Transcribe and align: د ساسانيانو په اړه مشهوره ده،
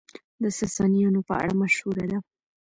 د 0.41 0.43
ساسانيانو 0.59 1.19
په 1.27 1.33
اړه 1.41 1.53
مشهوره 1.61 2.05
ده، 2.11 2.17